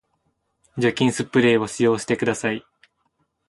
[0.79, 2.65] 除菌スプレーを使用してください